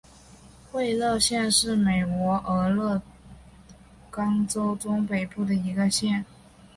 [0.71, 3.03] 惠勒县是美国俄勒
[4.09, 6.25] 冈州中北部的一个县。